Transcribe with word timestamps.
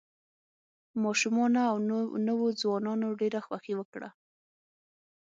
ماشومانو 1.03 1.59
او 1.71 1.75
نوو 2.27 2.47
ځوانانو 2.61 3.07
ډېره 3.19 3.39
خوښي 3.45 3.73
وکړه. 3.77 4.09